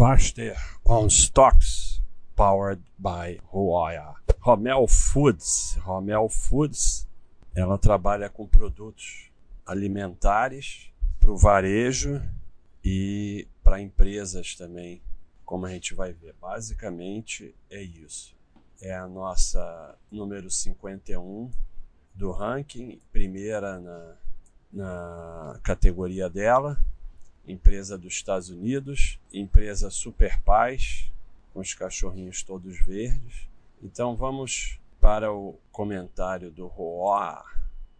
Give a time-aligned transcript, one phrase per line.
[0.00, 2.00] Baster on Stocks,
[2.34, 4.14] powered by Huaya.
[4.40, 5.76] Romel Foods.
[5.82, 7.06] Romel Foods,
[7.54, 9.30] ela trabalha com produtos
[9.66, 12.18] alimentares para o varejo
[12.82, 15.02] e para empresas também,
[15.44, 16.34] como a gente vai ver.
[16.40, 18.34] Basicamente é isso.
[18.80, 21.50] É a nossa número 51
[22.14, 24.16] do ranking, primeira na,
[24.72, 26.82] na categoria dela
[27.46, 31.10] empresa dos Estados Unidos, empresa Super Paz,
[31.52, 33.48] com os cachorrinhos todos verdes.
[33.82, 37.44] Então vamos para o comentário do Roa.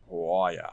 [0.07, 0.73] Roya.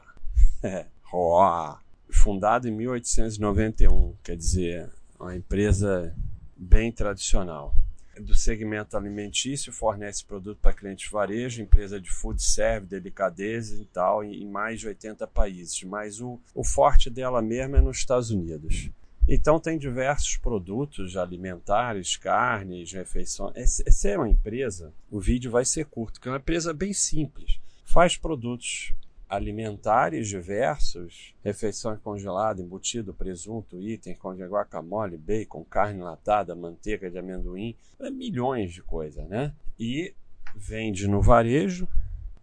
[1.02, 1.80] Roa.
[2.10, 6.14] Fundado em 1891, quer dizer, uma empresa
[6.56, 7.74] bem tradicional
[8.20, 14.24] do segmento alimentício, fornece produto para clientes varejo, empresa de food service, delicadeza e tal,
[14.24, 15.82] em mais de 80 países.
[15.84, 18.90] Mas o, o forte dela mesmo é nos Estados Unidos.
[19.28, 23.80] Então tem diversos produtos alimentares, carnes, refeições.
[23.86, 27.60] Essa é uma empresa, o vídeo vai ser curto, que é uma empresa bem simples.
[27.84, 28.94] Faz produtos
[29.28, 37.76] alimentares diversos, refeições congeladas, embutido, presunto, item com guacamole, bacon, carne latada, manteiga de amendoim,
[38.00, 39.52] é milhões de coisas, né?
[39.78, 40.14] E
[40.56, 41.86] vende no varejo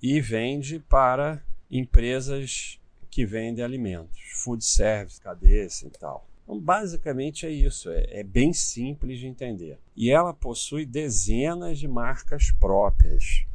[0.01, 6.27] e vende para empresas que vendem alimentos, food service, cadeias e tal.
[6.43, 9.79] Então, basicamente é isso, é, é, bem simples de entender.
[9.95, 13.45] E ela possui dezenas de marcas próprias.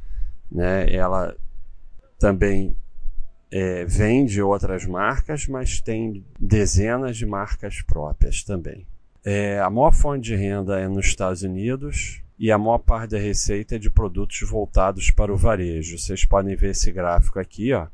[0.50, 0.92] Né?
[0.92, 1.36] Ela
[2.18, 2.76] também
[3.50, 8.86] é, vende outras marcas, mas tem dezenas de marcas próprias também.
[9.24, 13.18] É, a maior fonte de renda é nos Estados Unidos e a maior parte da
[13.18, 15.98] receita é de produtos voltados para o varejo.
[15.98, 17.86] Vocês podem ver esse gráfico aqui, ó,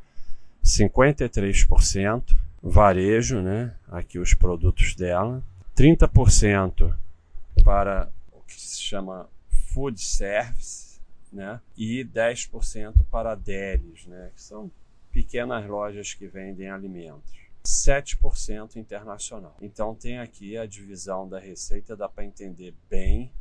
[0.64, 3.74] 53% varejo, né?
[3.88, 5.42] Aqui os produtos dela,
[5.76, 6.94] 30%
[7.64, 9.28] para o que se chama
[9.72, 11.00] food service,
[11.32, 11.60] né?
[11.76, 14.30] E 10% para delis, né?
[14.34, 14.70] Que são
[15.16, 17.32] pequenas lojas que vendem alimentos.
[17.64, 19.56] 7% internacional.
[19.62, 23.32] Então tem aqui a divisão da receita, dá para entender bem.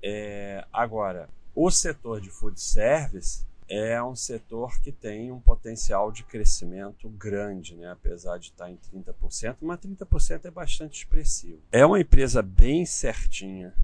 [0.00, 6.22] É, agora, o setor de food service é um setor que tem um potencial de
[6.22, 7.90] crescimento grande, né?
[7.90, 11.60] apesar de estar em 30%, mas 30% é bastante expressivo.
[11.72, 13.74] É uma empresa bem certinha,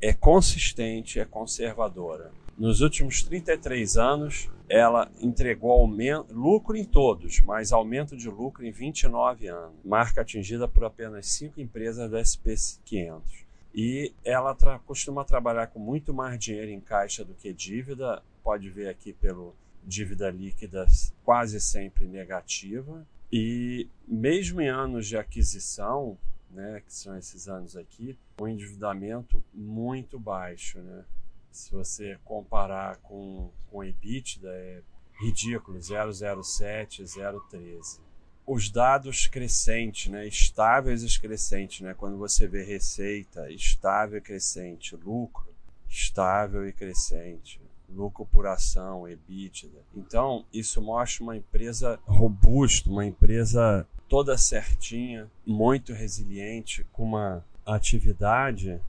[0.00, 2.30] é consistente, é conservadora.
[2.58, 8.70] Nos últimos 33 anos, ela entregou aumento, lucro em todos, mas aumento de lucro em
[8.70, 13.46] 29 anos, marca atingida por apenas cinco empresas do SP 500.
[13.74, 18.70] E ela tra costuma trabalhar com muito mais dinheiro em caixa do que dívida, pode
[18.70, 20.86] ver aqui pelo dívida líquida
[21.24, 23.06] quase sempre negativa.
[23.30, 26.16] E mesmo em anos de aquisição,
[26.56, 31.04] né, que são esses anos aqui, um endividamento muito baixo, né?
[31.52, 34.82] Se você comparar com, com EBITDA, é
[35.20, 38.00] ridículo, 007, 013.
[38.46, 44.96] Os dados crescentes, né, estáveis e crescentes, né, quando você vê receita estável e crescente,
[44.96, 45.54] lucro
[45.88, 49.82] estável e crescente, lucro por ação, EBITDA.
[49.94, 58.80] Então, isso mostra uma empresa robusta, uma empresa toda certinha, muito resiliente, com uma atividade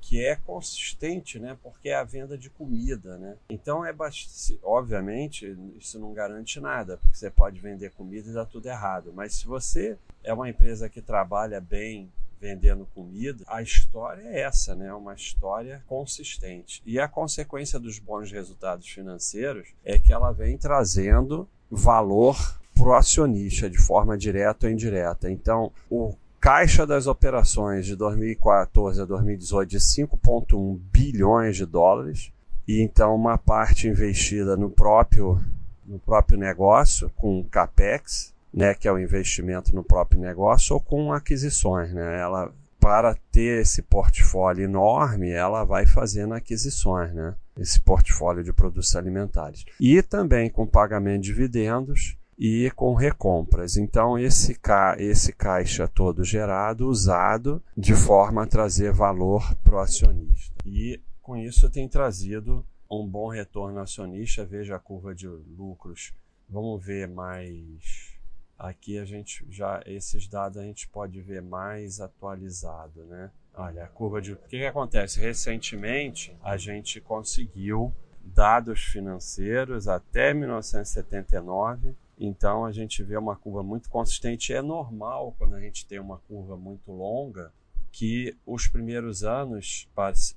[0.00, 1.56] que é consistente, né?
[1.62, 3.36] Porque é a venda de comida, né?
[3.48, 8.44] Então é bastante, obviamente, isso não garante nada, porque você pode vender comida e dar
[8.44, 9.12] tudo errado.
[9.14, 14.74] Mas se você é uma empresa que trabalha bem vendendo comida, a história é essa,
[14.74, 14.92] né?
[14.92, 16.82] Uma história consistente.
[16.84, 22.36] E a consequência dos bons resultados financeiros é que ela vem trazendo valor
[22.74, 25.30] para o acionista de forma direta ou indireta.
[25.30, 32.30] Então, o caixa das operações de 2014 a 2018 de 5,1 bilhões de dólares
[32.68, 35.40] e então uma parte investida no próprio
[35.86, 41.12] no próprio negócio com capex, né, que é o investimento no próprio negócio ou com
[41.12, 42.20] aquisições, né?
[42.20, 47.34] Ela para ter esse portfólio enorme, ela vai fazendo aquisições, né?
[47.58, 49.64] Esse portfólio de produtos alimentares.
[49.80, 53.76] E também com pagamento de dividendos e com recompras.
[53.76, 59.78] Então, esse, ca esse caixa todo gerado, usado de forma a trazer valor para o
[59.78, 60.54] acionista.
[60.66, 64.44] E com isso tem trazido um bom retorno acionista.
[64.44, 66.12] Veja a curva de lucros.
[66.48, 68.12] Vamos ver mais.
[68.58, 73.30] Aqui a gente já, esses dados a gente pode ver mais atualizado, né?
[73.52, 74.32] Olha, a curva de.
[74.32, 75.20] O que, que acontece?
[75.20, 77.92] Recentemente a gente conseguiu
[78.24, 84.52] dados financeiros até 1979 então a gente vê uma curva muito consistente.
[84.52, 87.52] É normal quando a gente tem uma curva muito longa
[87.92, 89.88] que os primeiros anos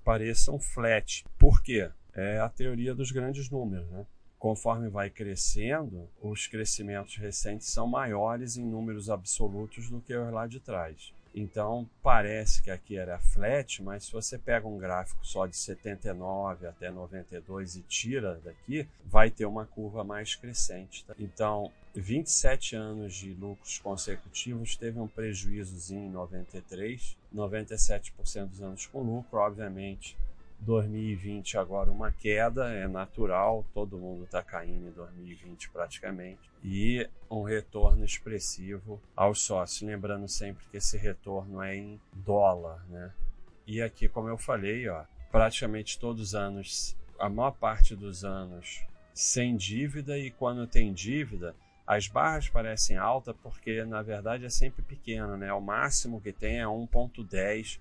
[0.03, 1.23] pareçam flat.
[1.39, 1.89] Por quê?
[2.13, 4.05] É a teoria dos grandes números, né?
[4.37, 10.45] Conforme vai crescendo, os crescimentos recentes são maiores em números absolutos do que os lá
[10.45, 11.11] de trás.
[11.39, 16.65] Então parece que aqui era flat, mas se você pega um gráfico só de 79
[16.65, 21.05] até 92 e tira daqui, vai ter uma curva mais crescente.
[21.05, 21.13] Tá?
[21.19, 29.03] Então, 27 anos de lucros consecutivos teve um prejuízo em 93, 97% dos anos com
[29.03, 30.17] lucro, obviamente
[30.59, 37.43] 2020 agora uma queda, é natural, todo mundo está caindo em 2020 praticamente, e um
[37.43, 43.13] retorno expressivo aos sócios, lembrando sempre que esse retorno é em dólar, né?
[43.65, 48.85] E aqui, como eu falei, ó, praticamente todos os anos, a maior parte dos anos
[49.13, 51.55] sem dívida e quando tem dívida,
[51.85, 55.51] as barras parecem altas porque na verdade é sempre pequeno, né?
[55.53, 57.79] O máximo que tem é 1.10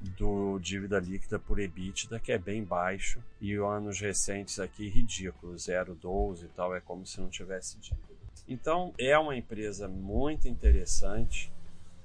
[0.00, 6.44] do dívida líquida por EBITDA, que é bem baixo, e anos recentes aqui ridículo, 0,12
[6.44, 8.02] e tal, é como se não tivesse dívida.
[8.48, 11.52] Então, é uma empresa muito interessante,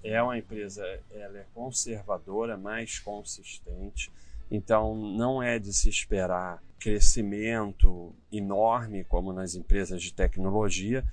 [0.03, 4.11] é uma empresa, ela é conservadora, mais consistente,
[4.49, 11.05] então não é de se esperar crescimento enorme como nas empresas de tecnologia,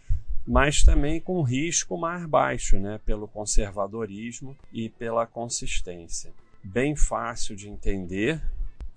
[0.46, 6.32] mas também com risco mais baixo, né, pelo conservadorismo e pela consistência
[6.62, 8.42] bem fácil de entender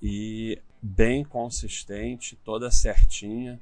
[0.01, 3.59] e bem consistente, toda certinha,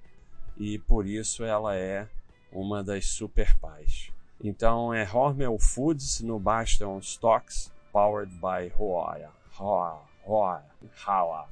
[0.58, 2.08] e por isso ela é
[2.52, 4.12] uma das super pais.
[4.42, 9.32] Então é Hormel Foods no Bastion Stocks, powered by Roya.
[9.52, 10.00] Roya.
[10.24, 10.64] Roya.
[11.06, 11.48] Roya.